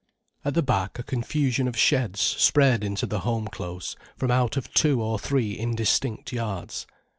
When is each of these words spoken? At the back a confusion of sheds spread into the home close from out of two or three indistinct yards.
At 0.43 0.55
the 0.55 0.63
back 0.63 0.97
a 0.97 1.03
confusion 1.03 1.67
of 1.67 1.77
sheds 1.77 2.19
spread 2.19 2.83
into 2.83 3.05
the 3.05 3.19
home 3.19 3.47
close 3.47 3.95
from 4.17 4.31
out 4.31 4.57
of 4.57 4.73
two 4.73 4.99
or 4.99 5.19
three 5.19 5.55
indistinct 5.55 6.31
yards. 6.33 6.87